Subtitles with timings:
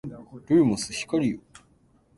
[0.49, 1.37] ルーモス光よ